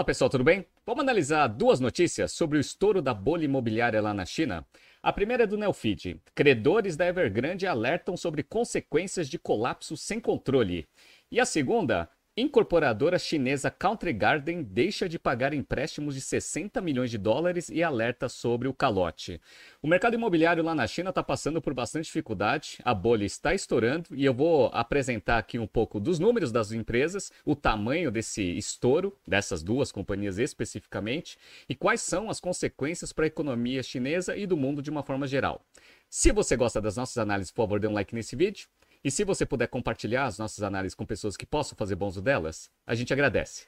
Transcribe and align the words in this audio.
Fala 0.00 0.06
pessoal, 0.06 0.30
tudo 0.30 0.42
bem? 0.44 0.64
Vamos 0.86 1.02
analisar 1.02 1.46
duas 1.46 1.78
notícias 1.78 2.32
sobre 2.32 2.56
o 2.56 2.60
estouro 2.60 3.02
da 3.02 3.12
bolha 3.12 3.44
imobiliária 3.44 4.00
lá 4.00 4.14
na 4.14 4.24
China. 4.24 4.66
A 5.02 5.12
primeira 5.12 5.42
é 5.42 5.46
do 5.46 5.58
Neofeed. 5.58 6.18
Credores 6.34 6.96
da 6.96 7.06
Evergrande 7.06 7.66
alertam 7.66 8.16
sobre 8.16 8.42
consequências 8.42 9.28
de 9.28 9.38
colapso 9.38 9.98
sem 9.98 10.18
controle. 10.18 10.88
E 11.30 11.38
a 11.38 11.44
segunda, 11.44 12.08
Incorporadora 12.40 13.18
chinesa 13.18 13.70
Country 13.70 14.14
Garden 14.14 14.62
deixa 14.62 15.06
de 15.06 15.18
pagar 15.18 15.52
empréstimos 15.52 16.14
de 16.14 16.22
60 16.22 16.80
milhões 16.80 17.10
de 17.10 17.18
dólares 17.18 17.68
e 17.68 17.82
alerta 17.82 18.30
sobre 18.30 18.66
o 18.66 18.72
calote. 18.72 19.38
O 19.82 19.86
mercado 19.86 20.14
imobiliário 20.14 20.62
lá 20.62 20.74
na 20.74 20.86
China 20.86 21.10
está 21.10 21.22
passando 21.22 21.60
por 21.60 21.74
bastante 21.74 22.06
dificuldade, 22.06 22.78
a 22.82 22.94
bolha 22.94 23.26
está 23.26 23.52
estourando 23.52 24.08
e 24.12 24.24
eu 24.24 24.32
vou 24.32 24.70
apresentar 24.72 25.36
aqui 25.36 25.58
um 25.58 25.66
pouco 25.66 26.00
dos 26.00 26.18
números 26.18 26.50
das 26.50 26.72
empresas, 26.72 27.30
o 27.44 27.54
tamanho 27.54 28.10
desse 28.10 28.42
estouro, 28.56 29.14
dessas 29.26 29.62
duas 29.62 29.92
companhias 29.92 30.38
especificamente, 30.38 31.36
e 31.68 31.74
quais 31.74 32.00
são 32.00 32.30
as 32.30 32.40
consequências 32.40 33.12
para 33.12 33.26
a 33.26 33.28
economia 33.28 33.82
chinesa 33.82 34.34
e 34.34 34.46
do 34.46 34.56
mundo 34.56 34.80
de 34.80 34.88
uma 34.88 35.02
forma 35.02 35.26
geral. 35.26 35.62
Se 36.08 36.32
você 36.32 36.56
gosta 36.56 36.80
das 36.80 36.96
nossas 36.96 37.18
análises, 37.18 37.52
por 37.52 37.64
favor, 37.64 37.78
dê 37.78 37.86
um 37.86 37.92
like 37.92 38.14
nesse 38.14 38.34
vídeo. 38.34 38.66
E 39.02 39.10
se 39.10 39.24
você 39.24 39.46
puder 39.46 39.68
compartilhar 39.68 40.26
as 40.26 40.38
nossas 40.38 40.62
análises 40.62 40.94
com 40.94 41.06
pessoas 41.06 41.36
que 41.36 41.46
possam 41.46 41.76
fazer 41.76 41.94
bom 41.94 42.08
uso 42.08 42.20
delas, 42.20 42.70
a 42.86 42.94
gente 42.94 43.12
agradece. 43.12 43.66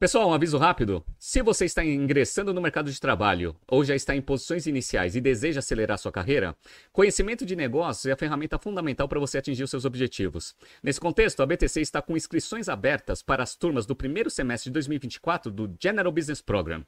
Pessoal, 0.00 0.28
um 0.28 0.32
aviso 0.32 0.56
rápido. 0.58 1.04
Se 1.18 1.42
você 1.42 1.64
está 1.64 1.84
ingressando 1.84 2.54
no 2.54 2.60
mercado 2.60 2.88
de 2.88 3.00
trabalho 3.00 3.56
ou 3.66 3.82
já 3.82 3.96
está 3.96 4.14
em 4.14 4.22
posições 4.22 4.64
iniciais 4.68 5.16
e 5.16 5.20
deseja 5.20 5.58
acelerar 5.58 5.98
sua 5.98 6.12
carreira, 6.12 6.56
conhecimento 6.92 7.44
de 7.44 7.56
negócios 7.56 8.06
é 8.06 8.12
a 8.12 8.16
ferramenta 8.16 8.60
fundamental 8.60 9.08
para 9.08 9.18
você 9.18 9.38
atingir 9.38 9.64
os 9.64 9.70
seus 9.70 9.84
objetivos. 9.84 10.54
Nesse 10.84 11.00
contexto, 11.00 11.42
a 11.42 11.46
BTC 11.46 11.80
está 11.80 12.00
com 12.00 12.16
inscrições 12.16 12.68
abertas 12.68 13.22
para 13.22 13.42
as 13.42 13.56
turmas 13.56 13.86
do 13.86 13.96
primeiro 13.96 14.30
semestre 14.30 14.70
de 14.70 14.74
2024 14.74 15.50
do 15.50 15.76
General 15.82 16.12
Business 16.12 16.40
Program. 16.40 16.86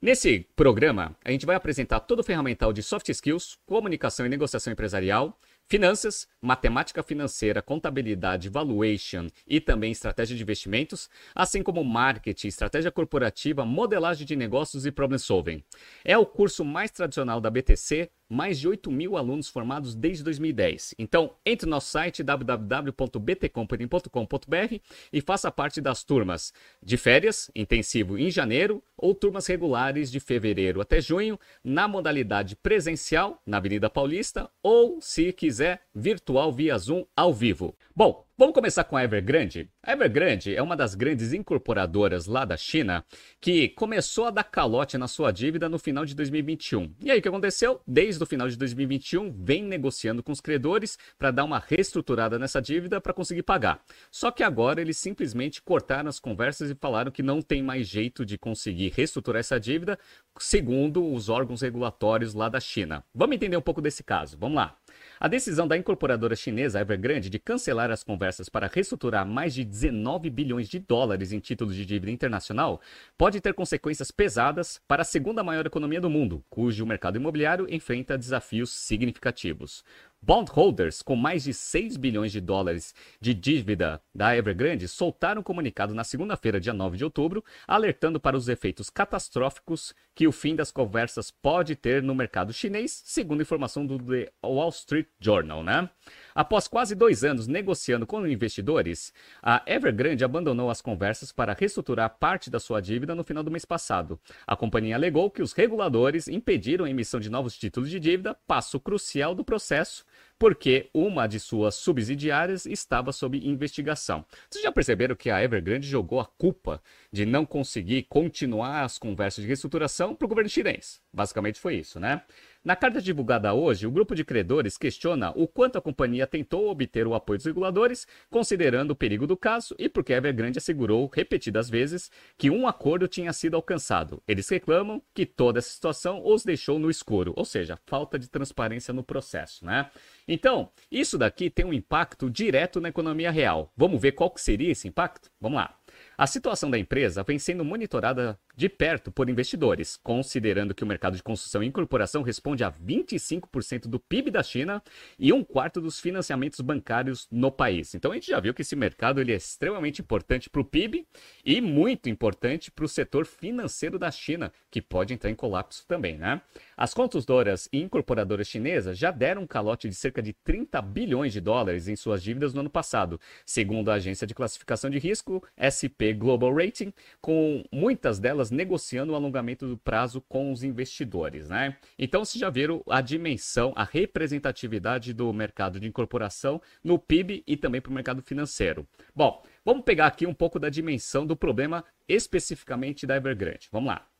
Nesse 0.00 0.46
programa, 0.54 1.16
a 1.24 1.32
gente 1.32 1.44
vai 1.44 1.56
apresentar 1.56 1.98
todo 1.98 2.20
o 2.20 2.24
ferramental 2.24 2.72
de 2.72 2.80
soft 2.80 3.08
skills, 3.08 3.58
comunicação 3.66 4.24
e 4.24 4.28
negociação 4.28 4.72
empresarial, 4.72 5.36
Finanças, 5.72 6.28
matemática 6.38 7.02
financeira, 7.02 7.62
contabilidade, 7.62 8.50
valuation 8.50 9.28
e 9.46 9.58
também 9.58 9.90
estratégia 9.90 10.36
de 10.36 10.42
investimentos, 10.42 11.08
assim 11.34 11.62
como 11.62 11.82
marketing, 11.82 12.48
estratégia 12.48 12.92
corporativa, 12.92 13.64
modelagem 13.64 14.26
de 14.26 14.36
negócios 14.36 14.84
e 14.84 14.92
problem 14.92 15.16
solving. 15.16 15.64
É 16.04 16.18
o 16.18 16.26
curso 16.26 16.62
mais 16.62 16.90
tradicional 16.90 17.40
da 17.40 17.48
BTC 17.48 18.10
mais 18.32 18.58
de 18.58 18.66
8 18.66 18.90
mil 18.90 19.18
alunos 19.18 19.48
formados 19.48 19.94
desde 19.94 20.24
2010. 20.24 20.94
Então, 20.98 21.34
entre 21.44 21.66
no 21.66 21.72
nosso 21.72 21.90
site 21.90 22.22
www.btcompany.com.br 22.22 24.74
e 25.12 25.20
faça 25.20 25.52
parte 25.52 25.82
das 25.82 26.02
turmas 26.02 26.54
de 26.82 26.96
férias, 26.96 27.50
intensivo 27.54 28.16
em 28.16 28.30
janeiro, 28.30 28.82
ou 28.96 29.14
turmas 29.14 29.46
regulares 29.46 30.10
de 30.10 30.18
fevereiro 30.18 30.80
até 30.80 30.98
junho, 30.98 31.38
na 31.62 31.86
modalidade 31.86 32.56
presencial, 32.56 33.38
na 33.44 33.58
Avenida 33.58 33.90
Paulista, 33.90 34.48
ou, 34.62 34.98
se 35.00 35.30
quiser, 35.32 35.82
virtual 35.94 36.50
via 36.50 36.78
Zoom 36.78 37.04
ao 37.14 37.34
vivo. 37.34 37.76
Bom, 37.94 38.24
Vamos 38.42 38.56
começar 38.56 38.82
com 38.82 38.96
a 38.96 39.04
Evergrande. 39.04 39.70
A 39.84 39.92
Evergrande 39.92 40.52
é 40.52 40.60
uma 40.60 40.76
das 40.76 40.96
grandes 40.96 41.32
incorporadoras 41.32 42.26
lá 42.26 42.44
da 42.44 42.56
China 42.56 43.04
que 43.40 43.68
começou 43.68 44.24
a 44.24 44.32
dar 44.32 44.42
calote 44.42 44.98
na 44.98 45.06
sua 45.06 45.30
dívida 45.30 45.68
no 45.68 45.78
final 45.78 46.04
de 46.04 46.12
2021. 46.12 46.92
E 47.00 47.12
aí 47.12 47.20
o 47.20 47.22
que 47.22 47.28
aconteceu? 47.28 47.80
Desde 47.86 48.20
o 48.20 48.26
final 48.26 48.48
de 48.48 48.56
2021 48.56 49.32
vem 49.32 49.62
negociando 49.62 50.24
com 50.24 50.32
os 50.32 50.40
credores 50.40 50.98
para 51.16 51.30
dar 51.30 51.44
uma 51.44 51.60
reestruturada 51.64 52.36
nessa 52.36 52.60
dívida 52.60 53.00
para 53.00 53.14
conseguir 53.14 53.44
pagar. 53.44 53.80
Só 54.10 54.32
que 54.32 54.42
agora 54.42 54.80
eles 54.80 54.98
simplesmente 54.98 55.62
cortaram 55.62 56.08
as 56.08 56.18
conversas 56.18 56.68
e 56.68 56.74
falaram 56.74 57.12
que 57.12 57.22
não 57.22 57.40
tem 57.40 57.62
mais 57.62 57.86
jeito 57.86 58.26
de 58.26 58.36
conseguir 58.36 58.92
reestruturar 58.96 59.38
essa 59.38 59.60
dívida, 59.60 59.96
segundo 60.40 61.12
os 61.12 61.28
órgãos 61.28 61.62
regulatórios 61.62 62.34
lá 62.34 62.48
da 62.48 62.58
China. 62.58 63.04
Vamos 63.14 63.36
entender 63.36 63.56
um 63.56 63.62
pouco 63.62 63.80
desse 63.80 64.02
caso. 64.02 64.36
Vamos 64.36 64.56
lá. 64.56 64.76
A 65.24 65.28
decisão 65.28 65.68
da 65.68 65.76
incorporadora 65.76 66.34
chinesa 66.34 66.80
Evergrande 66.80 67.30
de 67.30 67.38
cancelar 67.38 67.92
as 67.92 68.02
conversas 68.02 68.48
para 68.48 68.66
reestruturar 68.66 69.24
mais 69.24 69.54
de 69.54 69.64
19 69.64 70.28
bilhões 70.28 70.68
de 70.68 70.80
dólares 70.80 71.30
em 71.30 71.38
títulos 71.38 71.76
de 71.76 71.86
dívida 71.86 72.10
internacional 72.10 72.80
pode 73.16 73.40
ter 73.40 73.54
consequências 73.54 74.10
pesadas 74.10 74.80
para 74.88 75.02
a 75.02 75.04
segunda 75.04 75.44
maior 75.44 75.64
economia 75.64 76.00
do 76.00 76.10
mundo, 76.10 76.44
cujo 76.50 76.84
mercado 76.84 77.18
imobiliário 77.18 77.72
enfrenta 77.72 78.18
desafios 78.18 78.70
significativos. 78.70 79.84
Bondholders 80.24 81.02
com 81.02 81.16
mais 81.16 81.42
de 81.42 81.52
6 81.52 81.96
bilhões 81.96 82.30
de 82.30 82.40
dólares 82.40 82.94
de 83.20 83.34
dívida 83.34 84.00
da 84.14 84.36
Evergrande 84.36 84.86
soltaram 84.86 85.40
um 85.40 85.44
comunicado 85.44 85.94
na 85.94 86.04
segunda-feira, 86.04 86.60
dia 86.60 86.72
9 86.72 86.96
de 86.96 87.04
outubro, 87.04 87.44
alertando 87.66 88.20
para 88.20 88.36
os 88.36 88.48
efeitos 88.48 88.88
catastróficos 88.88 89.92
que 90.14 90.28
o 90.28 90.32
fim 90.32 90.54
das 90.54 90.70
conversas 90.70 91.30
pode 91.30 91.74
ter 91.74 92.02
no 92.02 92.14
mercado 92.14 92.52
chinês, 92.52 93.02
segundo 93.04 93.42
informação 93.42 93.84
do 93.84 93.98
The 93.98 94.30
Wall 94.44 94.68
Street 94.68 95.08
Journal, 95.18 95.64
né? 95.64 95.90
Após 96.34 96.66
quase 96.66 96.94
dois 96.94 97.24
anos 97.24 97.46
negociando 97.46 98.06
com 98.06 98.26
investidores, 98.26 99.12
a 99.42 99.62
Evergrande 99.66 100.24
abandonou 100.24 100.70
as 100.70 100.80
conversas 100.80 101.32
para 101.32 101.52
reestruturar 101.52 102.16
parte 102.18 102.48
da 102.48 102.58
sua 102.58 102.80
dívida 102.80 103.14
no 103.14 103.24
final 103.24 103.42
do 103.42 103.50
mês 103.50 103.64
passado. 103.64 104.18
A 104.46 104.56
companhia 104.56 104.94
alegou 104.94 105.30
que 105.30 105.42
os 105.42 105.52
reguladores 105.52 106.28
impediram 106.28 106.84
a 106.84 106.90
emissão 106.90 107.20
de 107.20 107.30
novos 107.30 107.56
títulos 107.56 107.90
de 107.90 108.00
dívida, 108.00 108.36
passo 108.46 108.80
crucial 108.80 109.34
do 109.34 109.44
processo, 109.44 110.04
porque 110.38 110.90
uma 110.92 111.26
de 111.28 111.38
suas 111.38 111.76
subsidiárias 111.76 112.66
estava 112.66 113.12
sob 113.12 113.38
investigação. 113.38 114.24
Vocês 114.50 114.64
já 114.64 114.72
perceberam 114.72 115.14
que 115.14 115.30
a 115.30 115.42
Evergrande 115.42 115.86
jogou 115.86 116.18
a 116.18 116.26
culpa 116.26 116.82
de 117.12 117.24
não 117.24 117.46
conseguir 117.46 118.04
continuar 118.04 118.82
as 118.82 118.98
conversas 118.98 119.42
de 119.42 119.48
reestruturação 119.48 120.16
para 120.16 120.24
o 120.24 120.28
governo 120.28 120.50
chinês? 120.50 121.00
Basicamente 121.12 121.60
foi 121.60 121.76
isso, 121.76 122.00
né? 122.00 122.22
Na 122.64 122.76
carta 122.76 123.02
divulgada 123.02 123.52
hoje, 123.52 123.88
o 123.88 123.90
grupo 123.90 124.14
de 124.14 124.24
credores 124.24 124.78
questiona 124.78 125.32
o 125.34 125.48
quanto 125.48 125.78
a 125.78 125.82
companhia 125.82 126.28
tentou 126.28 126.70
obter 126.70 127.08
o 127.08 127.14
apoio 127.14 127.36
dos 127.36 127.46
reguladores, 127.46 128.06
considerando 128.30 128.92
o 128.92 128.94
perigo 128.94 129.26
do 129.26 129.36
caso 129.36 129.74
e 129.76 129.88
porque 129.88 130.12
Evergrande 130.12 130.58
assegurou 130.58 131.10
repetidas 131.12 131.68
vezes 131.68 132.08
que 132.38 132.50
um 132.50 132.68
acordo 132.68 133.08
tinha 133.08 133.32
sido 133.32 133.56
alcançado. 133.56 134.22
Eles 134.28 134.48
reclamam 134.48 135.02
que 135.12 135.26
toda 135.26 135.58
essa 135.58 135.70
situação 135.70 136.22
os 136.24 136.44
deixou 136.44 136.78
no 136.78 136.88
escuro, 136.88 137.32
ou 137.36 137.44
seja, 137.44 137.76
falta 137.84 138.16
de 138.16 138.28
transparência 138.28 138.94
no 138.94 139.02
processo, 139.02 139.66
né? 139.66 139.90
Então, 140.28 140.70
isso 140.88 141.18
daqui 141.18 141.50
tem 141.50 141.64
um 141.64 141.72
impacto 141.72 142.30
direto 142.30 142.80
na 142.80 142.90
economia 142.90 143.32
real. 143.32 143.72
Vamos 143.76 144.00
ver 144.00 144.12
qual 144.12 144.30
que 144.30 144.40
seria 144.40 144.70
esse 144.70 144.86
impacto? 144.86 145.32
Vamos 145.40 145.56
lá. 145.56 145.76
A 146.16 146.26
situação 146.26 146.70
da 146.70 146.78
empresa 146.78 147.22
vem 147.22 147.38
sendo 147.38 147.64
monitorada 147.64 148.38
de 148.54 148.68
perto 148.68 149.10
por 149.10 149.30
investidores, 149.30 149.96
considerando 149.96 150.74
que 150.74 150.84
o 150.84 150.86
mercado 150.86 151.16
de 151.16 151.22
construção 151.22 151.62
e 151.62 151.66
incorporação 151.66 152.22
responde 152.22 152.62
a 152.62 152.70
25% 152.70 153.88
do 153.88 153.98
PIB 153.98 154.30
da 154.30 154.42
China 154.42 154.82
e 155.18 155.32
um 155.32 155.42
quarto 155.42 155.80
dos 155.80 155.98
financiamentos 155.98 156.60
bancários 156.60 157.26
no 157.30 157.50
país. 157.50 157.94
Então 157.94 158.10
a 158.10 158.14
gente 158.14 158.30
já 158.30 158.38
viu 158.40 158.52
que 158.52 158.62
esse 158.62 158.76
mercado 158.76 159.20
ele 159.20 159.32
é 159.32 159.36
extremamente 159.36 160.02
importante 160.02 160.50
para 160.50 160.60
o 160.60 160.64
PIB 160.64 161.06
e 161.44 161.60
muito 161.60 162.08
importante 162.08 162.70
para 162.70 162.84
o 162.84 162.88
setor 162.88 163.26
financeiro 163.26 163.98
da 163.98 164.10
China, 164.10 164.52
que 164.70 164.82
pode 164.82 165.14
entrar 165.14 165.30
em 165.30 165.34
colapso 165.34 165.86
também, 165.86 166.18
né? 166.18 166.40
As 166.76 166.92
consultoras 166.92 167.68
e 167.72 167.80
incorporadoras 167.80 168.48
chinesas 168.48 168.98
já 168.98 169.10
deram 169.10 169.42
um 169.42 169.46
calote 169.46 169.88
de 169.88 169.94
cerca 169.94 170.22
de 170.22 170.32
30 170.32 170.80
bilhões 170.82 171.32
de 171.32 171.40
dólares 171.40 171.88
em 171.88 171.96
suas 171.96 172.22
dívidas 172.22 172.52
no 172.52 172.60
ano 172.60 172.70
passado, 172.70 173.20
segundo 173.46 173.90
a 173.90 173.94
agência 173.94 174.26
de 174.26 174.34
classificação 174.34 174.90
de 174.90 174.98
risco 174.98 175.42
SP 175.56 176.12
Global 176.12 176.54
Rating, 176.54 176.92
com 177.20 177.64
muitas 177.72 178.18
delas 178.18 178.41
negociando 178.50 179.12
o 179.12 179.14
alongamento 179.14 179.66
do 179.66 179.76
prazo 179.76 180.20
com 180.20 180.52
os 180.52 180.62
investidores, 180.62 181.48
né? 181.48 181.76
Então, 181.98 182.24
vocês 182.24 182.40
já 182.40 182.50
viram 182.50 182.82
a 182.88 183.00
dimensão, 183.00 183.72
a 183.76 183.84
representatividade 183.84 185.12
do 185.12 185.32
mercado 185.32 185.78
de 185.80 185.86
incorporação 185.86 186.60
no 186.82 186.98
PIB 186.98 187.42
e 187.46 187.56
também 187.56 187.80
para 187.80 187.90
o 187.90 187.94
mercado 187.94 188.22
financeiro. 188.22 188.86
Bom, 189.14 189.42
vamos 189.64 189.84
pegar 189.84 190.06
aqui 190.06 190.26
um 190.26 190.34
pouco 190.34 190.58
da 190.58 190.68
dimensão 190.68 191.26
do 191.26 191.36
problema 191.36 191.84
especificamente 192.08 193.06
da 193.06 193.16
Evergrande. 193.16 193.68
Vamos 193.70 193.88
lá. 193.88 194.11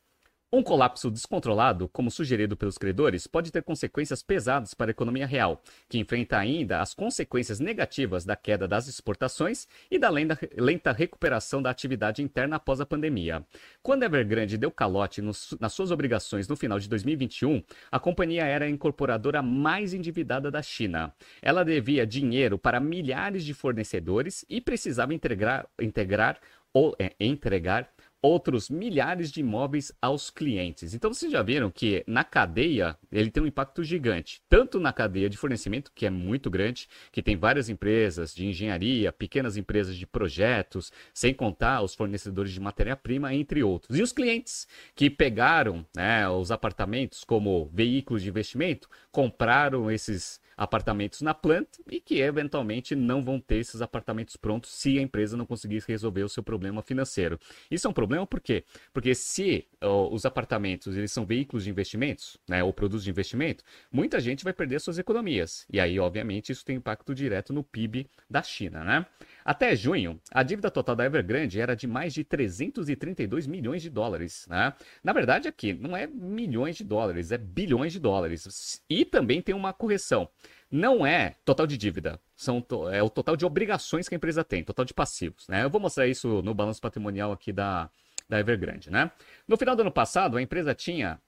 Um 0.55 0.61
colapso 0.61 1.09
descontrolado, 1.09 1.89
como 1.89 2.11
sugerido 2.11 2.55
pelos 2.55 2.77
credores, 2.77 3.25
pode 3.25 3.51
ter 3.51 3.63
consequências 3.63 4.21
pesadas 4.21 4.75
para 4.75 4.91
a 4.91 4.93
economia 4.93 5.25
real, 5.25 5.59
que 5.89 5.97
enfrenta 5.97 6.37
ainda 6.37 6.79
as 6.79 6.93
consequências 6.93 7.59
negativas 7.59 8.23
da 8.23 8.35
queda 8.35 8.67
das 8.67 8.87
exportações 8.87 9.67
e 9.89 9.97
da 9.97 10.11
lenta 10.11 10.91
recuperação 10.91 11.59
da 11.59 11.71
atividade 11.71 12.21
interna 12.21 12.57
após 12.57 12.79
a 12.79 12.85
pandemia. 12.85 13.43
Quando 13.81 14.03
a 14.03 14.05
Evergrande 14.05 14.55
deu 14.55 14.69
calote 14.69 15.23
nos, 15.23 15.57
nas 15.59 15.73
suas 15.73 15.89
obrigações 15.89 16.47
no 16.47 16.55
final 16.55 16.77
de 16.77 16.87
2021, 16.87 17.63
a 17.91 17.99
companhia 17.99 18.45
era 18.45 18.65
a 18.65 18.69
incorporadora 18.69 19.41
mais 19.41 19.91
endividada 19.91 20.51
da 20.51 20.61
China. 20.61 21.15
Ela 21.41 21.65
devia 21.65 22.05
dinheiro 22.05 22.59
para 22.59 22.79
milhares 22.79 23.43
de 23.43 23.55
fornecedores 23.55 24.45
e 24.47 24.61
precisava 24.61 25.15
integrar, 25.15 25.67
integrar 25.81 26.39
ou 26.71 26.95
é, 26.99 27.13
entregar 27.19 27.92
outros 28.23 28.69
milhares 28.69 29.29
de 29.29 29.41
imóveis 29.41 29.91
aos 30.01 30.29
clientes. 30.29 30.93
Então 30.93 31.13
vocês 31.13 31.29
já 31.29 31.43
viram 31.43 31.69
que 31.69 32.05
na 32.07 32.23
cadeia 32.23 32.97
ele 33.11 33.29
tem 33.29 33.43
um 33.43 33.47
impacto 33.47 33.83
gigante, 33.83 34.41
tanto 34.47 34.79
na 34.79 34.93
cadeia 34.93 35.29
de 35.29 35.35
fornecimento, 35.35 35.91
que 35.93 36.05
é 36.05 36.09
muito 36.09 36.49
grande, 36.49 36.87
que 37.11 37.21
tem 37.21 37.35
várias 37.35 37.67
empresas 37.67 38.33
de 38.33 38.47
engenharia, 38.47 39.11
pequenas 39.11 39.57
empresas 39.57 39.97
de 39.97 40.07
projetos, 40.07 40.89
sem 41.13 41.33
contar 41.33 41.81
os 41.81 41.93
fornecedores 41.93 42.53
de 42.53 42.61
matéria-prima, 42.61 43.33
entre 43.33 43.61
outros. 43.61 43.99
E 43.99 44.01
os 44.01 44.13
clientes 44.13 44.67
que 44.95 45.09
pegaram 45.09 45.85
né, 45.93 46.27
os 46.29 46.49
apartamentos 46.49 47.25
como 47.25 47.69
veículos 47.73 48.23
de 48.23 48.29
investimento, 48.29 48.87
compraram 49.11 49.91
esses 49.91 50.41
apartamentos 50.55 51.21
na 51.21 51.33
planta 51.33 51.79
e 51.89 51.99
que 51.99 52.19
eventualmente 52.21 52.95
não 52.95 53.23
vão 53.23 53.39
ter 53.39 53.57
esses 53.57 53.81
apartamentos 53.81 54.35
prontos 54.35 54.71
se 54.71 54.97
a 54.97 55.01
empresa 55.01 55.35
não 55.35 55.45
conseguir 55.45 55.83
resolver 55.87 56.23
o 56.23 56.29
seu 56.29 56.43
problema 56.43 56.81
financeiro. 56.81 57.39
Isso 57.69 57.87
é 57.87 57.89
um 57.89 57.93
problema 57.93 58.12
por 58.25 58.39
quê? 58.39 58.63
Porque 58.93 59.15
se 59.15 59.67
os 59.81 60.25
apartamentos 60.25 60.95
eles 60.95 61.11
são 61.11 61.25
veículos 61.25 61.63
de 61.63 61.69
investimentos, 61.69 62.37
né, 62.47 62.63
ou 62.63 62.71
produtos 62.71 63.03
de 63.03 63.09
investimento, 63.09 63.63
muita 63.91 64.19
gente 64.19 64.43
vai 64.43 64.53
perder 64.53 64.79
suas 64.79 64.97
economias. 64.97 65.65
E 65.71 65.79
aí, 65.79 65.99
obviamente, 65.99 66.51
isso 66.51 66.63
tem 66.63 66.77
impacto 66.77 67.13
direto 67.13 67.51
no 67.51 67.63
PIB 67.63 68.07
da 68.29 68.41
China, 68.41 68.83
né? 68.83 69.05
Até 69.43 69.75
junho, 69.75 70.21
a 70.31 70.41
dívida 70.41 70.71
total 70.71 70.95
da 70.95 71.05
Evergrande 71.05 71.59
era 71.59 71.75
de 71.75 71.85
mais 71.85 72.13
de 72.13 72.23
332 72.23 73.45
milhões 73.45 73.81
de 73.81 73.89
dólares, 73.89 74.45
né? 74.49 74.73
Na 75.03 75.11
verdade, 75.11 75.47
aqui 75.47 75.73
não 75.73 75.97
é 75.97 76.07
milhões 76.07 76.77
de 76.77 76.83
dólares, 76.83 77.31
é 77.31 77.37
bilhões 77.37 77.91
de 77.91 77.99
dólares. 77.99 78.81
E 78.89 79.03
também 79.03 79.41
tem 79.41 79.53
uma 79.53 79.73
correção 79.73 80.29
não 80.73 81.05
é 81.05 81.35
total 81.45 81.67
de 81.67 81.77
dívida, 81.77 82.19
são 82.35 82.65
é 82.91 83.03
o 83.03 83.07
total 83.07 83.37
de 83.37 83.45
obrigações 83.45 84.09
que 84.09 84.15
a 84.15 84.17
empresa 84.17 84.43
tem, 84.43 84.63
total 84.63 84.83
de 84.83 84.91
passivos. 84.91 85.47
Né? 85.47 85.63
Eu 85.63 85.69
vou 85.69 85.79
mostrar 85.79 86.07
isso 86.07 86.41
no 86.41 86.51
balanço 86.51 86.81
patrimonial 86.81 87.31
aqui 87.31 87.53
da, 87.53 87.91
da 88.33 88.39
Evergrande. 88.39 88.89
Né? 88.89 89.11
No 89.47 89.57
final 89.57 89.75
do 89.75 89.81
ano 89.81 89.91
passado, 89.91 90.37
a 90.37 90.41
empresa 90.41 90.73
tinha 90.73 91.19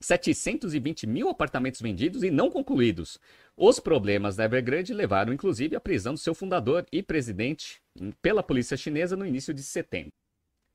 720 0.00 1.06
mil 1.06 1.28
apartamentos 1.28 1.80
vendidos 1.80 2.22
e 2.22 2.30
não 2.30 2.50
concluídos. 2.50 3.18
Os 3.56 3.80
problemas 3.80 4.36
da 4.36 4.44
Evergrande 4.44 4.92
levaram, 4.92 5.32
inclusive, 5.32 5.76
à 5.76 5.80
prisão 5.80 6.14
do 6.14 6.20
seu 6.20 6.34
fundador 6.34 6.84
e 6.92 7.02
presidente 7.02 7.80
pela 8.20 8.42
polícia 8.42 8.76
chinesa 8.76 9.16
no 9.16 9.26
início 9.26 9.54
de 9.54 9.62
setembro. 9.62 10.12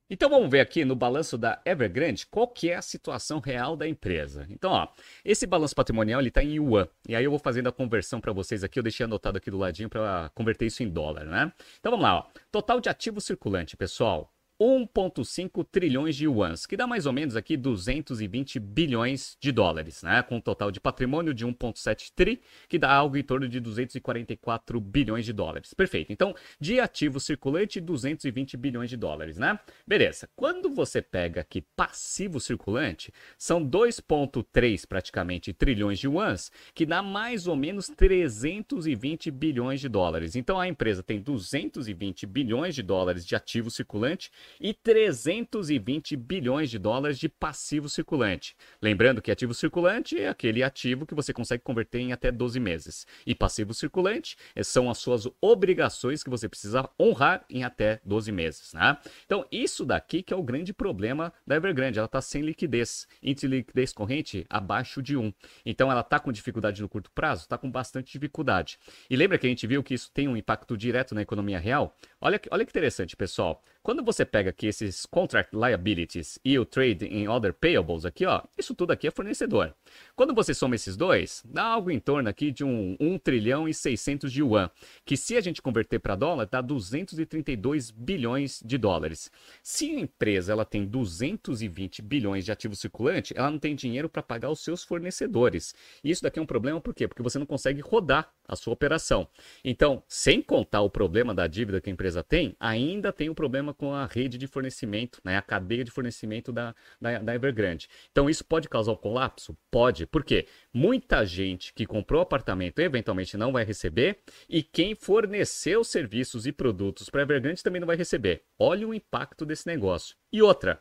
Então 0.10 0.30
vamos 0.30 0.50
ver 0.50 0.62
aqui 0.62 0.86
no 0.86 0.96
balanço 0.96 1.38
da 1.38 1.62
Evergrande 1.66 2.26
qual 2.28 2.48
que 2.48 2.70
é 2.70 2.76
a 2.76 2.82
situação 2.82 3.42
real 3.42 3.76
da 3.76 3.86
empresa. 3.86 4.48
Então, 4.50 4.72
ó, 4.72 4.88
esse 5.24 5.46
balanço 5.46 5.76
patrimonial 5.76 6.22
ele 6.22 6.30
está 6.30 6.42
em 6.42 6.56
yuan. 6.56 6.88
E 7.10 7.14
aí 7.14 7.26
eu 7.26 7.30
vou 7.30 7.40
fazendo 7.40 7.68
a 7.68 7.74
conversão 7.74 8.22
para 8.22 8.32
vocês 8.32 8.64
aqui, 8.64 8.80
eu 8.80 8.84
deixei 8.84 9.04
anotado 9.04 9.38
aqui 9.38 9.52
do 9.52 9.58
ladinho 9.58 9.90
para 9.90 10.32
converter 10.34 10.66
isso 10.66 10.82
em 10.82 10.90
dólar, 10.90 11.26
né? 11.26 11.52
Então 11.78 11.92
vamos 11.92 12.06
lá, 12.06 12.20
ó. 12.20 12.26
Total 12.50 12.80
de 12.80 12.88
ativo 12.88 13.20
circulante, 13.20 13.76
pessoal, 13.76 14.32
1,5 14.60 15.64
trilhões 15.72 16.16
de 16.16 16.26
yuans, 16.26 16.66
que 16.66 16.76
dá 16.76 16.88
mais 16.88 17.06
ou 17.06 17.14
menos 17.14 17.36
aqui 17.36 17.56
220 17.56 18.60
bilhões 18.60 19.38
de 19.40 19.52
dólares, 19.52 20.02
né? 20.02 20.24
Com 20.24 20.38
um 20.38 20.42
total 20.42 20.72
de 20.72 20.80
patrimônio 20.80 21.32
de 21.34 21.46
1,7 21.46 22.12
tri, 22.16 22.42
que 22.68 22.80
dá 22.80 22.92
algo 22.92 23.18
em 23.18 23.24
torno 23.24 23.48
de 23.48 23.60
244 23.60 24.82
bilhões 24.82 25.26
de 25.26 25.34
dólares. 25.34 25.74
Perfeito. 25.76 26.12
Então, 26.12 26.34
de 26.60 26.80
ativo 26.80 27.20
circulante, 27.20 27.80
220 27.80 28.58
bilhões 28.58 28.90
de 28.90 28.98
dólares, 28.98 29.38
né? 29.38 29.60
Beleza. 29.86 30.28
Quando 30.36 30.72
você 30.72 31.04
pega 31.04 31.42
aqui 31.42 31.62
passivo 31.76 32.40
circulante, 32.40 33.14
são 33.38 33.64
2,3 33.64 34.88
praticamente 34.88 35.54
trilhões 35.54 36.00
de 36.00 36.08
yuans, 36.08 36.52
que 36.74 36.86
dá 36.86 37.04
mais 37.04 37.46
ou 37.46 37.56
menos 37.56 37.90
320 37.90 39.30
bilhões 39.30 39.80
de 39.80 39.88
dólares. 39.88 40.36
Então, 40.36 40.60
a 40.60 40.68
empresa 40.68 41.04
tem 41.04 41.22
220 41.22 42.26
bilhões 42.26 42.74
de 42.74 42.82
dólares 42.82 43.24
de 43.24 43.36
ativo 43.36 43.70
circulante 43.70 44.32
e 44.60 44.74
320 44.74 46.16
bilhões 46.16 46.70
de 46.70 46.80
dólares 46.80 47.20
de 47.20 47.30
passivo 47.30 47.90
circulante. 47.90 48.56
Lembrando 48.82 49.22
que 49.22 49.32
ativo 49.32 49.54
circulante 49.54 50.20
é 50.20 50.30
aquele 50.30 50.64
ativo 50.64 51.06
que 51.06 51.16
você 51.16 51.34
consegue 51.34 51.64
converter 51.64 52.00
em 52.00 52.12
até 52.12 52.32
12 52.32 52.60
meses. 52.60 53.06
E 53.26 53.36
passivo 53.36 53.74
circulante 53.74 54.38
eh, 54.56 54.64
são 54.64 54.90
as 54.90 54.98
suas 54.98 55.28
obrigações 55.42 56.24
que 56.24 56.30
você 56.30 56.48
precisa 56.48 56.90
honrar 57.00 57.46
em 57.50 57.64
até 57.64 58.00
12 58.06 58.32
meses. 58.32 58.74
Né? 58.74 58.98
Então, 59.26 59.46
isso 59.52 59.86
daqui 59.86 60.22
que 60.22 60.34
é 60.34 60.38
o 60.38 60.44
grande 60.44 60.74
problema 60.74 61.34
da 61.46 61.56
Evergrande. 61.56 62.00
Ela 62.00 62.06
está 62.06 62.22
sem 62.22 62.42
liquidez. 62.42 63.08
Índice 63.22 63.48
de 63.48 63.56
liquidez 63.58 63.94
corrente 63.94 64.46
abaixo 64.50 65.02
de 65.02 65.18
1. 65.18 65.34
Então, 65.66 65.92
ela 65.92 66.02
está 66.02 66.20
com 66.20 66.32
dificuldade 66.32 66.82
no 66.82 66.90
curto 66.90 67.12
prazo? 67.12 67.44
Está 67.44 67.58
com 67.58 67.70
bastante 67.70 68.12
dificuldade. 68.12 68.80
E 69.10 69.16
lembra 69.16 69.38
que 69.38 69.46
a 69.46 69.50
gente 69.50 69.66
viu 69.68 69.84
que 69.84 69.94
isso 69.94 70.12
tem 70.14 70.28
um 70.28 70.38
impacto 70.38 70.78
direto 70.78 71.14
na 71.14 71.22
economia 71.22 71.60
real? 71.60 71.96
Olha, 72.22 72.40
olha 72.52 72.66
que 72.66 72.72
interessante, 72.72 73.16
pessoal. 73.16 73.64
Quando 73.82 74.04
você 74.04 74.26
pega 74.26 74.37
aqui 74.46 74.68
esses 74.68 75.06
contract 75.06 75.56
liabilities 75.56 76.38
e 76.44 76.60
o 76.60 76.66
trade 76.66 77.06
in 77.06 77.28
other 77.28 77.54
payables 77.54 78.06
aqui, 78.06 78.26
ó, 78.26 78.42
isso 78.58 78.76
tudo 78.76 78.92
aqui 78.92 79.08
é 79.08 79.12
fornecedor. 79.12 79.74
Quando 80.16 80.36
você 80.36 80.54
soma 80.54 80.76
esses 80.76 80.98
dois, 80.98 81.42
dá 81.46 81.64
algo 81.64 81.90
em 81.90 82.00
torno 82.00 82.30
aqui 82.30 82.52
de 82.52 82.64
um 82.64 82.96
1 83.00 83.18
trilhão 83.20 83.68
e 83.68 83.74
600 83.74 84.32
de 84.32 84.42
yuan, 84.42 84.70
que 85.06 85.16
se 85.16 85.38
a 85.38 85.42
gente 85.42 85.62
converter 85.62 86.00
para 86.00 86.16
dólar, 86.16 86.46
dá 86.46 86.60
232 86.60 87.92
bilhões 87.92 88.62
de 88.66 88.78
dólares. 88.78 89.32
Se 89.64 89.90
a 89.96 90.00
empresa 90.00 90.52
ela 90.52 90.66
tem 90.66 90.86
220 90.86 92.02
bilhões 92.02 92.44
de 92.44 92.52
ativo 92.52 92.76
circulante, 92.76 93.34
ela 93.36 93.50
não 93.50 93.60
tem 93.60 93.76
dinheiro 93.76 94.10
para 94.10 94.22
pagar 94.22 94.50
os 94.50 94.64
seus 94.64 94.84
fornecedores. 94.84 95.74
Isso 96.04 96.24
daqui 96.24 96.40
é 96.40 96.42
um 96.42 96.46
problema 96.46 96.82
por 96.82 96.94
quê? 96.94 97.08
Porque 97.08 97.24
você 97.24 97.40
não 97.40 97.46
consegue 97.46 97.80
rodar 97.80 98.30
a 98.48 98.56
sua 98.56 98.74
operação. 98.74 99.28
Então, 99.64 100.04
sem 100.08 100.42
contar 100.42 100.82
o 100.82 100.90
problema 100.90 101.34
da 101.34 101.48
dívida 101.48 101.80
que 101.80 101.90
a 101.90 101.94
empresa 101.94 102.24
tem, 102.24 102.56
ainda 102.60 103.14
tem 103.14 103.30
o 103.30 103.32
um 103.32 103.36
problema 103.36 103.74
com 103.74 103.94
a 103.94 104.06
rede 104.06 104.27
de 104.36 104.48
fornecimento, 104.48 105.22
né, 105.24 105.38
a 105.38 105.42
cadeia 105.44 105.84
de 105.84 105.92
fornecimento 105.92 106.52
da, 106.52 106.74
da, 107.00 107.20
da 107.20 107.36
Evergrande. 107.36 107.88
Então, 108.12 108.28
isso 108.28 108.44
pode 108.44 108.68
causar 108.68 108.94
um 108.94 108.96
colapso? 108.96 109.56
Pode. 109.70 110.08
Por 110.08 110.24
quê? 110.24 110.48
Muita 110.74 111.24
gente 111.24 111.72
que 111.72 111.86
comprou 111.86 112.20
apartamento 112.20 112.80
eventualmente 112.80 113.38
não 113.38 113.52
vai 113.52 113.64
receber 113.64 114.22
e 114.50 114.64
quem 114.64 114.96
forneceu 114.96 115.84
serviços 115.84 116.48
e 116.48 116.52
produtos 116.52 117.12
para 117.12 117.22
a 117.22 117.24
Evergrande 117.24 117.62
também 117.62 117.80
não 117.80 117.88
vai 117.88 117.96
receber. 117.96 118.44
Olha 118.58 118.88
o 118.88 118.94
impacto 118.94 119.46
desse 119.46 119.68
negócio. 119.68 120.16
E 120.32 120.42
outra, 120.42 120.80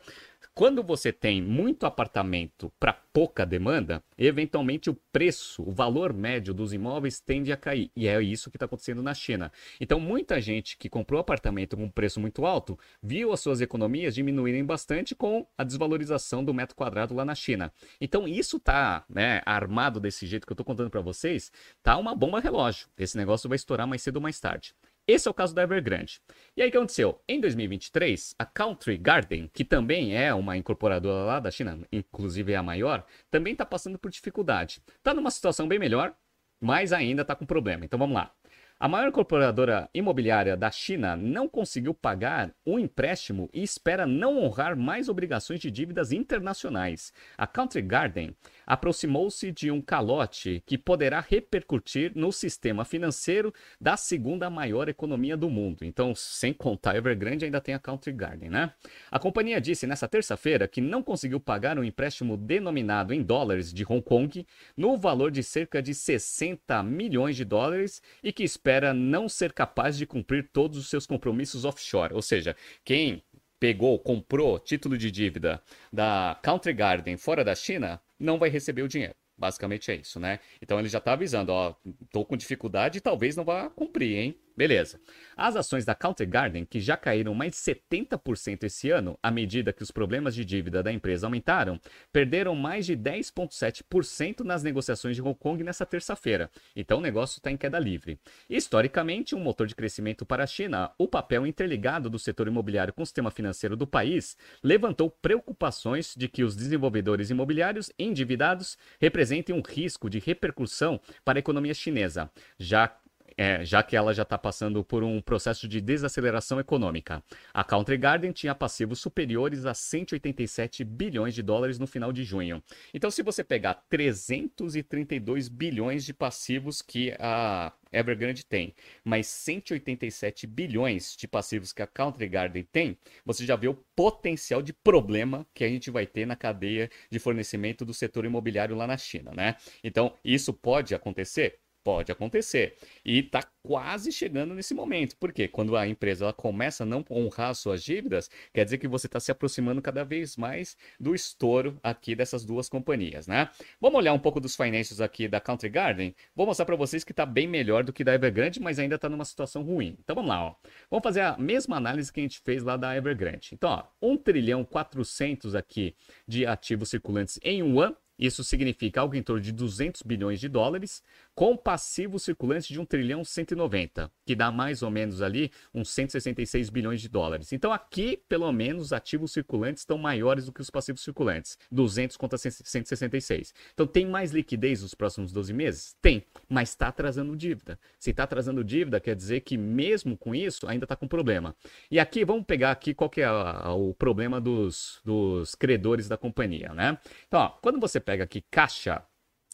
quando 0.57 0.81
você 0.81 1.13
tem 1.13 1.39
muito 1.39 1.85
apartamento 1.85 2.73
para 2.79 2.91
pouca 2.91 3.45
demanda, 3.45 4.03
eventualmente 4.17 4.89
o 4.89 4.97
preço, 5.11 5.61
o 5.61 5.71
valor 5.71 6.11
médio 6.11 6.51
dos 6.51 6.73
imóveis 6.73 7.19
tende 7.19 7.51
a 7.51 7.57
cair. 7.57 7.91
E 7.95 8.07
é 8.07 8.19
isso 8.23 8.49
que 8.49 8.57
está 8.57 8.65
acontecendo 8.65 9.03
na 9.03 9.13
China. 9.13 9.51
Então, 9.79 9.99
muita 9.99 10.41
gente 10.41 10.75
que 10.75 10.89
comprou 10.89 11.19
apartamento 11.19 11.77
com 11.77 11.83
um 11.83 11.89
preço 11.91 12.19
muito 12.19 12.43
alto 12.43 12.75
viu 13.03 13.31
as 13.31 13.39
suas 13.39 13.61
economias 13.61 14.15
diminuírem 14.15 14.65
bastante 14.65 15.13
com 15.13 15.45
a 15.55 15.63
desvalorização 15.63 16.43
do 16.43 16.55
metro 16.55 16.75
quadrado 16.75 17.13
lá 17.13 17.23
na 17.23 17.35
China. 17.35 17.71
Então, 18.01 18.27
isso 18.27 18.57
está 18.57 19.05
né, 19.07 19.43
armado 19.45 19.99
desse 19.99 20.25
jeito 20.25 20.47
que 20.47 20.51
eu 20.51 20.55
estou 20.55 20.65
contando 20.65 20.89
para 20.89 21.01
vocês, 21.01 21.51
tá 21.83 21.95
uma 21.97 22.15
bomba 22.15 22.39
relógio. 22.39 22.87
Esse 22.97 23.15
negócio 23.15 23.47
vai 23.47 23.57
estourar 23.57 23.85
mais 23.85 24.01
cedo 24.01 24.15
ou 24.15 24.23
mais 24.23 24.39
tarde. 24.39 24.73
Esse 25.07 25.27
é 25.27 25.31
o 25.31 25.33
caso 25.33 25.55
da 25.55 25.63
Evergrande. 25.63 26.19
E 26.55 26.61
aí 26.61 26.67
o 26.67 26.71
que 26.71 26.77
aconteceu? 26.77 27.21
Em 27.29 27.39
2023, 27.39 28.35
a 28.37 28.45
Country 28.45 28.97
Garden, 28.97 29.49
que 29.53 29.63
também 29.63 30.17
é 30.17 30.33
uma 30.33 30.57
incorporadora 30.57 31.23
lá 31.23 31.39
da 31.39 31.49
China, 31.49 31.79
inclusive 31.89 32.51
é 32.51 32.57
a 32.57 32.63
maior, 32.63 33.05
também 33.31 33.53
está 33.53 33.65
passando 33.65 33.97
por 33.97 34.11
dificuldade. 34.11 34.81
Está 34.97 35.13
numa 35.13 35.31
situação 35.31 35.65
bem 35.65 35.79
melhor, 35.79 36.13
mas 36.59 36.91
ainda 36.91 37.21
está 37.21 37.33
com 37.35 37.45
problema. 37.45 37.85
Então 37.85 37.97
vamos 37.97 38.15
lá. 38.15 38.33
A 38.79 38.87
maior 38.87 39.07
incorporadora 39.07 39.89
imobiliária 39.91 40.55
da 40.55 40.69
China 40.69 41.15
não 41.15 41.49
conseguiu 41.49 41.95
pagar 41.95 42.53
um 42.63 42.77
empréstimo 42.77 43.49
e 43.51 43.63
espera 43.63 44.05
não 44.05 44.37
honrar 44.37 44.77
mais 44.77 45.09
obrigações 45.09 45.59
de 45.59 45.71
dívidas 45.71 46.11
internacionais. 46.11 47.11
A 47.35 47.47
Country 47.47 47.81
Garden 47.81 48.35
aproximou-se 48.67 49.51
de 49.51 49.71
um 49.71 49.81
calote 49.81 50.61
que 50.63 50.77
poderá 50.77 51.25
repercutir 51.27 52.11
no 52.13 52.31
sistema 52.31 52.85
financeiro 52.85 53.51
da 53.81 53.97
segunda 53.97 54.47
maior 54.47 54.87
economia 54.87 55.35
do 55.35 55.49
mundo. 55.49 55.83
Então, 55.83 56.13
sem 56.13 56.53
contar 56.53 56.95
Evergrande, 56.95 57.45
ainda 57.45 57.59
tem 57.59 57.73
a 57.73 57.79
Country 57.79 58.11
Garden, 58.11 58.51
né? 58.51 58.71
A 59.09 59.17
companhia 59.17 59.59
disse 59.59 59.87
nesta 59.87 60.07
terça-feira 60.07 60.67
que 60.67 60.81
não 60.81 61.01
conseguiu 61.01 61.39
pagar 61.39 61.79
um 61.79 61.83
empréstimo 61.83 62.37
denominado 62.37 63.11
em 63.11 63.23
dólares 63.23 63.73
de 63.73 63.83
Hong 63.83 64.03
Kong 64.03 64.45
no 64.75 64.99
valor 64.99 65.31
de 65.31 65.41
cerca 65.41 65.81
de 65.81 65.95
60 65.95 66.83
milhões 66.83 67.35
de 67.35 67.43
dólares 67.43 68.03
e 68.21 68.31
que 68.31 68.43
espera 68.43 68.66
espera 68.67 68.93
não 68.93 69.29
ser 69.29 69.53
capaz 69.53 69.97
de 69.97 70.05
cumprir 70.05 70.49
todos 70.51 70.77
os 70.77 70.89
seus 70.89 71.05
compromissos 71.07 71.63
offshore. 71.63 72.13
Ou 72.13 72.21
seja, 72.21 72.53
quem 72.83 73.23
pegou, 73.57 73.97
comprou 73.97 74.59
título 74.59 74.97
de 74.97 75.09
dívida 75.09 75.63
da 75.91 76.37
Country 76.43 76.73
Garden 76.73 77.15
fora 77.15 77.45
da 77.45 77.55
China, 77.55 78.01
não 78.19 78.37
vai 78.37 78.49
receber 78.49 78.81
o 78.81 78.87
dinheiro. 78.87 79.15
Basicamente 79.37 79.89
é 79.89 79.95
isso, 79.95 80.19
né? 80.19 80.39
Então 80.61 80.79
ele 80.79 80.89
já 80.89 80.97
está 80.97 81.13
avisando, 81.13 81.53
ó, 81.53 81.75
tô 82.11 82.25
com 82.25 82.35
dificuldade 82.35 82.97
e 82.97 83.01
talvez 83.01 83.37
não 83.37 83.45
vá 83.45 83.69
cumprir, 83.69 84.17
hein? 84.17 84.39
Beleza. 84.57 84.99
As 85.35 85.55
ações 85.55 85.85
da 85.85 85.93
Counter 85.93 86.27
Garden, 86.27 86.65
que 86.65 86.81
já 86.81 86.97
caíram 86.97 87.35
mais 87.35 87.51
de 87.51 87.57
70% 87.57 88.63
esse 88.63 88.89
ano, 88.89 89.15
à 89.21 89.29
medida 89.29 89.71
que 89.71 89.83
os 89.83 89.91
problemas 89.91 90.33
de 90.33 90.43
dívida 90.43 90.81
da 90.81 90.91
empresa 90.91 91.27
aumentaram, 91.27 91.79
perderam 92.11 92.55
mais 92.55 92.87
de 92.87 92.97
10,7% 92.97 94.39
nas 94.39 94.63
negociações 94.63 95.15
de 95.15 95.21
Hong 95.21 95.37
Kong 95.37 95.63
nessa 95.63 95.85
terça-feira. 95.85 96.49
Então 96.75 96.97
o 96.97 97.01
negócio 97.01 97.37
está 97.37 97.51
em 97.51 97.57
queda 97.57 97.77
livre. 97.77 98.19
Historicamente, 98.49 99.35
um 99.35 99.39
motor 99.39 99.67
de 99.67 99.75
crescimento 99.75 100.25
para 100.25 100.43
a 100.43 100.47
China, 100.47 100.89
o 100.97 101.07
papel 101.07 101.45
interligado 101.45 102.09
do 102.09 102.17
setor 102.17 102.47
imobiliário 102.47 102.93
com 102.93 103.03
o 103.03 103.05
sistema 103.05 103.29
financeiro 103.29 103.75
do 103.75 103.85
país 103.85 104.35
levantou 104.63 105.11
preocupações 105.11 106.15
de 106.17 106.27
que 106.27 106.43
os 106.43 106.55
desenvolvedores 106.55 107.29
imobiliários 107.29 107.91
endividados 107.99 108.75
representem 108.99 109.53
um 109.53 109.61
risco 109.61 110.09
de 110.09 110.17
repercussão 110.17 110.99
para 111.23 111.37
a 111.37 111.41
economia 111.41 111.75
chinesa, 111.75 112.31
já 112.57 112.91
é, 113.37 113.63
já 113.63 113.83
que 113.83 113.95
ela 113.95 114.13
já 114.13 114.23
está 114.23 114.37
passando 114.37 114.83
por 114.83 115.03
um 115.03 115.21
processo 115.21 115.67
de 115.67 115.79
desaceleração 115.79 116.59
econômica. 116.59 117.23
A 117.53 117.63
Country 117.63 117.97
Garden 117.97 118.31
tinha 118.31 118.55
passivos 118.55 118.99
superiores 118.99 119.65
a 119.65 119.75
187 119.75 120.83
bilhões 120.83 121.35
de 121.35 121.43
dólares 121.43 121.77
no 121.77 121.85
final 121.85 122.11
de 122.11 122.23
junho. 122.23 122.63
Então, 122.93 123.11
se 123.11 123.21
você 123.21 123.43
pegar 123.43 123.75
332 123.89 125.47
bilhões 125.47 126.03
de 126.03 126.13
passivos 126.13 126.81
que 126.81 127.15
a 127.19 127.71
Evergrande 127.91 128.43
tem, 128.45 128.73
mais 129.03 129.27
187 129.27 130.47
bilhões 130.47 131.15
de 131.15 131.27
passivos 131.27 131.71
que 131.71 131.81
a 131.81 131.87
Country 131.87 132.27
Garden 132.27 132.63
tem, 132.71 132.97
você 133.23 133.45
já 133.45 133.55
vê 133.55 133.67
o 133.67 133.75
potencial 133.95 134.61
de 134.61 134.73
problema 134.73 135.45
que 135.53 135.63
a 135.63 135.69
gente 135.69 135.91
vai 135.91 136.05
ter 136.05 136.25
na 136.25 136.35
cadeia 136.35 136.89
de 137.09 137.19
fornecimento 137.19 137.85
do 137.85 137.93
setor 137.93 138.25
imobiliário 138.25 138.75
lá 138.75 138.87
na 138.87 138.97
China, 138.97 139.31
né? 139.35 139.55
Então, 139.83 140.13
isso 140.23 140.53
pode 140.53 140.95
acontecer? 140.95 141.59
Pode 141.87 142.11
acontecer. 142.11 142.75
E 143.05 143.19
está 143.19 143.41
quase 143.63 144.11
chegando 144.11 144.53
nesse 144.53 144.73
momento. 144.73 145.15
Porque 145.15 145.47
quando 145.47 145.73
a 145.77 145.87
empresa 145.87 146.25
ela 146.25 146.33
começa 146.33 146.83
a 146.83 146.85
não 146.85 147.01
honrar 147.09 147.55
suas 147.55 147.81
dívidas, 147.81 148.29
quer 148.53 148.65
dizer 148.65 148.77
que 148.77 148.89
você 148.89 149.07
está 149.07 149.21
se 149.21 149.31
aproximando 149.31 149.81
cada 149.81 150.03
vez 150.03 150.35
mais 150.35 150.75
do 150.99 151.15
estouro 151.15 151.79
aqui 151.81 152.13
dessas 152.13 152.43
duas 152.43 152.67
companhias, 152.67 153.25
né? 153.25 153.49
Vamos 153.79 153.99
olhar 153.99 154.11
um 154.11 154.19
pouco 154.19 154.41
dos 154.41 154.53
financials 154.53 154.99
aqui 154.99 155.29
da 155.29 155.39
Country 155.39 155.69
Garden. 155.69 156.13
Vou 156.35 156.45
mostrar 156.45 156.65
para 156.65 156.75
vocês 156.75 157.05
que 157.05 157.13
está 157.13 157.25
bem 157.25 157.47
melhor 157.47 157.85
do 157.85 157.93
que 157.93 158.03
da 158.03 158.13
Evergrande, 158.13 158.59
mas 158.59 158.79
ainda 158.79 158.95
está 158.95 159.07
numa 159.07 159.23
situação 159.23 159.63
ruim. 159.63 159.95
Então 160.03 160.13
vamos 160.13 160.27
lá, 160.27 160.43
ó. 160.43 160.55
Vamos 160.91 161.03
fazer 161.05 161.21
a 161.21 161.37
mesma 161.37 161.77
análise 161.77 162.11
que 162.11 162.19
a 162.19 162.23
gente 162.23 162.41
fez 162.41 162.63
lá 162.63 162.75
da 162.75 162.97
Evergrande. 162.97 163.51
Então, 163.53 163.69
ó, 163.69 163.85
1 164.01 164.17
trilhão 164.17 164.65
400 164.65 165.55
aqui 165.55 165.95
de 166.27 166.45
ativos 166.45 166.89
circulantes 166.89 167.39
em 167.41 167.63
um 167.63 167.79
ano 167.79 167.95
isso 168.17 168.43
significa 168.43 169.01
algo 169.01 169.15
em 169.15 169.21
torno 169.21 169.41
de 169.41 169.51
200 169.51 170.01
bilhões 170.01 170.39
de 170.39 170.49
dólares, 170.49 171.03
com 171.37 171.55
passivo 171.55 172.17
circulante 172.17 172.73
de 172.73 172.79
1 172.79 172.85
trilhão 172.85 173.23
190, 173.23 174.11
que 174.25 174.35
dá 174.35 174.51
mais 174.51 174.81
ou 174.81 174.89
menos 174.89 175.21
ali 175.21 175.51
uns 175.71 175.91
166 175.91 176.71
bilhões 176.71 176.99
de 176.99 177.07
dólares. 177.07 177.53
Então 177.53 177.71
aqui, 177.71 178.19
pelo 178.27 178.51
menos, 178.51 178.85
os 178.85 178.91
ativos 178.91 179.33
circulantes 179.33 179.83
estão 179.83 179.99
maiores 179.99 180.47
do 180.47 180.51
que 180.51 180.61
os 180.61 180.71
passivos 180.71 181.03
circulantes, 181.03 181.55
200 181.71 182.17
contra 182.17 182.39
166. 182.39 183.53
Então 183.71 183.85
tem 183.85 184.07
mais 184.07 184.31
liquidez 184.31 184.81
nos 184.81 184.95
próximos 184.95 185.31
12 185.31 185.53
meses? 185.53 185.95
Tem, 186.01 186.25
mas 186.49 186.69
está 186.69 186.87
atrasando 186.87 187.37
dívida. 187.37 187.79
Se 187.99 188.09
está 188.09 188.23
atrasando 188.23 188.63
dívida, 188.63 188.99
quer 188.99 189.15
dizer 189.15 189.41
que 189.41 189.55
mesmo 189.59 190.17
com 190.17 190.33
isso, 190.33 190.67
ainda 190.67 190.85
está 190.85 190.95
com 190.95 191.07
problema. 191.07 191.55
E 191.91 191.99
aqui, 191.99 192.25
vamos 192.25 192.47
pegar 192.47 192.71
aqui 192.71 192.95
qual 192.95 193.11
que 193.11 193.21
é 193.21 193.29
o 193.29 193.93
problema 193.93 194.41
dos, 194.41 194.99
dos 195.05 195.53
credores 195.53 196.07
da 196.07 196.17
companhia, 196.17 196.73
né? 196.73 196.97
Então, 197.27 197.41
ó, 197.41 197.49
quando 197.49 197.79
você 197.79 197.99
pega 197.99 198.23
aqui 198.23 198.43
caixa 198.49 199.03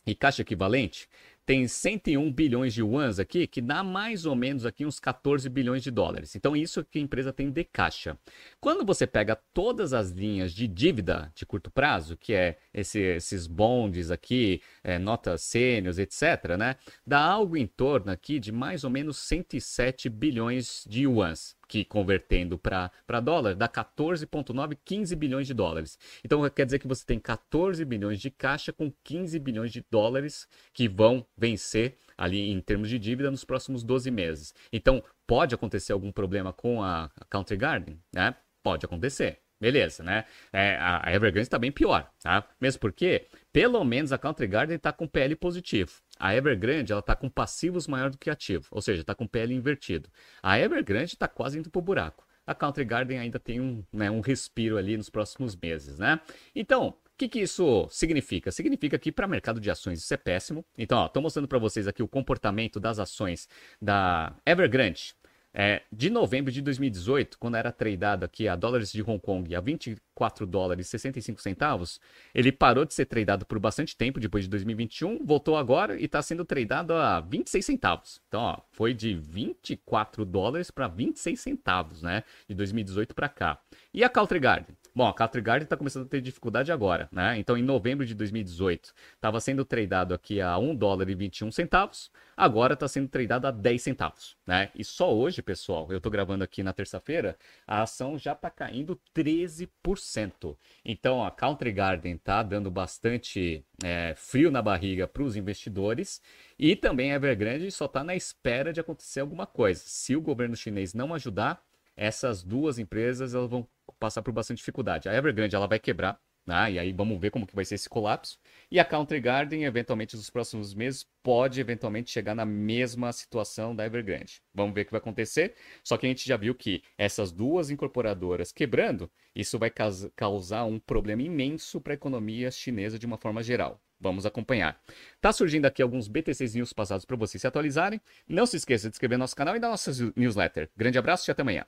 e 0.05 0.13
caixa 0.13 0.41
equivalente, 0.41 1.07
tem 1.45 1.67
101 1.67 2.31
bilhões 2.31 2.73
de 2.73 2.81
yuans 2.81 3.19
aqui, 3.19 3.45
que 3.47 3.61
dá 3.61 3.83
mais 3.83 4.25
ou 4.25 4.35
menos 4.35 4.65
aqui 4.65 4.85
uns 4.85 4.99
14 4.99 5.47
bilhões 5.49 5.83
de 5.83 5.91
dólares. 5.91 6.35
Então, 6.35 6.55
isso 6.55 6.83
que 6.85 6.99
a 6.99 7.01
empresa 7.01 7.33
tem 7.33 7.49
de 7.49 7.63
caixa. 7.63 8.17
Quando 8.59 8.85
você 8.85 9.05
pega 9.05 9.35
todas 9.53 9.93
as 9.93 10.09
linhas 10.09 10.53
de 10.53 10.67
dívida 10.67 11.31
de 11.35 11.45
curto 11.45 11.69
prazo, 11.69 12.15
que 12.15 12.33
é 12.33 12.57
esse, 12.73 12.99
esses 12.99 13.45
bondes 13.45 14.09
aqui, 14.09 14.61
é, 14.83 14.97
notas 14.97 15.41
sênios, 15.41 15.99
etc., 15.99 16.55
né? 16.57 16.75
Dá 17.05 17.19
algo 17.19 17.57
em 17.57 17.67
torno 17.67 18.11
aqui 18.11 18.39
de 18.39 18.51
mais 18.51 18.83
ou 18.83 18.89
menos 18.89 19.17
107 19.17 20.09
bilhões 20.09 20.85
de 20.87 21.03
yuans 21.03 21.55
que 21.67 21.83
convertendo 21.83 22.57
para 22.57 23.19
dólar 23.21 23.55
dá 23.55 23.67
14,9, 23.67 24.77
15 24.83 25.15
bilhões 25.15 25.47
de 25.47 25.53
dólares. 25.53 25.97
Então 26.23 26.47
quer 26.49 26.65
dizer 26.65 26.79
que 26.79 26.87
você 26.87 27.05
tem 27.05 27.19
14 27.19 27.83
bilhões 27.85 28.19
de 28.19 28.29
caixa 28.29 28.71
com 28.71 28.91
15 29.03 29.37
bilhões 29.39 29.71
de 29.71 29.85
dólares 29.89 30.47
que 30.73 30.87
vão 30.87 31.25
vencer 31.37 31.97
ali 32.17 32.51
em 32.51 32.59
termos 32.61 32.89
de 32.89 32.99
dívida 32.99 33.31
nos 33.31 33.43
próximos 33.43 33.83
12 33.83 34.11
meses. 34.11 34.53
Então 34.71 35.03
pode 35.25 35.55
acontecer 35.55 35.93
algum 35.93 36.11
problema 36.11 36.53
com 36.53 36.81
a, 36.81 37.05
a 37.15 37.25
Country 37.25 37.57
Garden? 37.57 37.99
Né? 38.11 38.35
Pode 38.61 38.85
acontecer. 38.85 39.42
Beleza, 39.63 40.03
né? 40.03 40.25
É, 40.51 40.77
a 40.77 41.03
Evergrande 41.13 41.47
está 41.47 41.57
bem 41.57 41.71
pior, 41.71 42.11
tá? 42.21 42.45
Mesmo 42.59 42.81
porque, 42.81 43.27
pelo 43.53 43.81
menos 43.85 44.11
a 44.11 44.17
Country 44.17 44.45
Garden 44.45 44.75
está 44.75 44.91
com 44.91 45.07
PL 45.07 45.37
positivo. 45.37 46.01
A 46.19 46.35
Evergrande 46.35 46.91
ela 46.91 46.99
está 46.99 47.15
com 47.15 47.29
passivos 47.29 47.87
maior 47.87 48.09
do 48.09 48.17
que 48.17 48.29
ativo, 48.29 48.67
ou 48.69 48.81
seja, 48.81 48.99
está 48.99 49.15
com 49.15 49.25
PL 49.25 49.53
invertido. 49.53 50.09
A 50.41 50.59
Evergrande 50.59 51.13
está 51.13 51.29
quase 51.29 51.59
indo 51.59 51.69
para 51.69 51.79
o 51.79 51.81
buraco. 51.81 52.27
A 52.45 52.53
Country 52.53 52.83
Garden 52.83 53.17
ainda 53.17 53.39
tem 53.39 53.61
um, 53.61 53.85
né, 53.93 54.11
um 54.11 54.19
respiro 54.19 54.77
ali 54.77 54.97
nos 54.97 55.09
próximos 55.09 55.55
meses, 55.55 55.97
né? 55.97 56.19
Então, 56.53 56.89
o 56.89 56.95
que, 57.17 57.29
que 57.29 57.39
isso 57.39 57.87
significa? 57.89 58.51
Significa 58.51 58.99
que 58.99 59.13
para 59.13 59.25
mercado 59.29 59.61
de 59.61 59.71
ações 59.71 59.99
isso 59.99 60.13
é 60.13 60.17
péssimo. 60.17 60.65
Então, 60.77 61.05
estou 61.05 61.23
mostrando 61.23 61.47
para 61.47 61.57
vocês 61.57 61.87
aqui 61.87 62.03
o 62.03 62.07
comportamento 62.07 62.81
das 62.81 62.99
ações 62.99 63.47
da 63.81 64.35
Evergrande 64.45 65.15
é, 65.53 65.83
de 65.91 66.09
novembro 66.09 66.51
de 66.51 66.61
2018, 66.61 67.37
quando 67.37 67.55
era 67.55 67.71
tradeado 67.71 68.25
aqui 68.25 68.47
a 68.47 68.55
dólares 68.55 68.91
de 68.91 69.03
Hong 69.03 69.19
Kong 69.19 69.53
a 69.55 69.61
24 69.61 70.47
dólares 70.47 70.87
e 70.87 70.89
65 70.89 71.39
centavos, 71.41 71.99
ele 72.33 72.51
parou 72.51 72.85
de 72.85 72.93
ser 72.93 73.05
tradeado 73.05 73.45
por 73.45 73.59
bastante 73.59 73.95
tempo, 73.95 74.19
depois 74.19 74.45
de 74.45 74.49
2021, 74.49 75.23
voltou 75.23 75.55
agora 75.55 75.99
e 75.99 76.05
está 76.05 76.21
sendo 76.23 76.43
tradeado 76.43 76.93
a 76.93 77.19
26 77.19 77.63
centavos. 77.63 78.19
Então, 78.27 78.41
ó, 78.41 78.57
foi 78.71 78.95
de 78.95 79.13
24 79.13 80.25
dólares 80.25 80.71
para 80.71 80.87
26 80.87 81.39
centavos, 81.39 82.01
né? 82.01 82.23
De 82.47 82.55
2018 82.55 83.13
para 83.13 83.29
cá. 83.29 83.59
E 83.93 84.03
a 84.03 84.09
Country 84.09 84.39
Garden? 84.39 84.75
Bom, 84.95 85.07
a 85.07 85.13
Country 85.13 85.41
Garden 85.41 85.63
está 85.63 85.75
começando 85.75 86.05
a 86.05 86.07
ter 86.07 86.21
dificuldade 86.21 86.71
agora, 86.71 87.09
né? 87.11 87.35
Então, 87.39 87.57
em 87.57 87.63
novembro 87.63 88.05
de 88.05 88.13
2018, 88.13 88.93
estava 89.15 89.39
sendo 89.39 89.65
tradeado 89.65 90.13
aqui 90.13 90.39
a 90.39 90.55
1 90.59 90.75
dólar 90.75 91.09
e 91.09 91.15
21 91.15 91.51
centavos, 91.51 92.11
agora 92.37 92.75
está 92.75 92.87
sendo 92.87 93.07
tradeado 93.07 93.47
a 93.47 93.51
10 93.51 93.81
centavos, 93.81 94.37
né? 94.45 94.69
E 94.75 94.83
só 94.83 95.11
hoje, 95.11 95.41
pessoal, 95.41 95.87
eu 95.89 95.97
estou 95.97 96.11
gravando 96.11 96.43
aqui 96.43 96.61
na 96.61 96.73
terça-feira, 96.73 97.35
a 97.65 97.81
ação 97.81 98.19
já 98.19 98.33
está 98.33 98.51
caindo 98.51 98.99
13%. 99.15 100.55
Então, 100.85 101.23
a 101.23 101.31
Country 101.31 101.71
Garden 101.71 102.13
está 102.13 102.43
dando 102.43 102.69
bastante 102.69 103.65
é, 103.83 104.13
frio 104.15 104.51
na 104.51 104.61
barriga 104.61 105.07
para 105.07 105.23
os 105.23 105.35
investidores 105.35 106.21
e 106.59 106.75
também 106.75 107.11
a 107.11 107.15
Evergrande 107.15 107.71
só 107.71 107.85
está 107.85 108.03
na 108.03 108.15
espera 108.15 108.71
de 108.71 108.79
acontecer 108.79 109.21
alguma 109.21 109.47
coisa. 109.47 109.81
Se 109.83 110.15
o 110.15 110.21
governo 110.21 110.55
chinês 110.55 110.93
não 110.93 111.15
ajudar, 111.15 111.63
essas 111.95 112.43
duas 112.43 112.79
empresas 112.79 113.33
elas 113.33 113.49
vão 113.49 113.67
passar 113.99 114.21
por 114.21 114.31
bastante 114.31 114.57
dificuldade. 114.57 115.07
A 115.09 115.13
Evergrande 115.13 115.55
ela 115.55 115.67
vai 115.67 115.79
quebrar, 115.79 116.19
né? 116.45 116.73
e 116.73 116.79
aí 116.79 116.91
vamos 116.91 117.19
ver 117.19 117.31
como 117.31 117.47
que 117.47 117.55
vai 117.55 117.65
ser 117.65 117.75
esse 117.75 117.89
colapso. 117.89 118.37
E 118.69 118.79
a 118.79 118.85
Country 118.85 119.19
Garden, 119.19 119.63
eventualmente, 119.63 120.15
nos 120.15 120.29
próximos 120.29 120.73
meses, 120.73 121.05
pode 121.21 121.59
eventualmente 121.59 122.11
chegar 122.11 122.35
na 122.35 122.45
mesma 122.45 123.11
situação 123.11 123.75
da 123.75 123.85
Evergrande. 123.85 124.41
Vamos 124.53 124.73
ver 124.73 124.81
o 124.81 124.85
que 124.85 124.91
vai 124.91 124.99
acontecer. 124.99 125.55
Só 125.83 125.97
que 125.97 126.05
a 126.05 126.09
gente 126.09 126.27
já 126.27 126.37
viu 126.37 126.53
que 126.55 126.83
essas 126.97 127.31
duas 127.31 127.69
incorporadoras 127.69 128.51
quebrando, 128.51 129.09
isso 129.35 129.57
vai 129.57 129.71
causar 130.15 130.65
um 130.65 130.79
problema 130.79 131.21
imenso 131.21 131.79
para 131.79 131.93
a 131.93 131.95
economia 131.95 132.51
chinesa 132.51 132.99
de 132.99 133.05
uma 133.05 133.17
forma 133.17 133.41
geral. 133.41 133.81
Vamos 133.99 134.25
acompanhar. 134.25 134.77
Tá 135.21 135.31
surgindo 135.31 135.65
aqui 135.65 135.81
alguns 135.81 136.09
BTCs 136.09 136.73
passados 136.73 137.05
para 137.05 137.15
vocês 137.15 137.39
se 137.39 137.47
atualizarem. 137.47 138.01
Não 138.27 138.45
se 138.45 138.57
esqueça 138.57 138.89
de 138.89 138.95
inscrever 138.95 139.17
no 139.17 139.23
nosso 139.23 139.35
canal 139.35 139.55
e 139.55 139.59
da 139.59 139.69
nossa 139.69 139.91
newsletter. 140.13 140.69
Grande 140.75 140.97
abraço 140.97 141.29
e 141.29 141.31
até 141.31 141.41
amanhã. 141.41 141.65